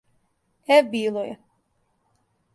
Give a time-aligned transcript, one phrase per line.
[0.77, 1.37] Е било је!